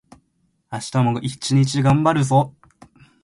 [0.71, 2.55] 明日も一日がんばるぞ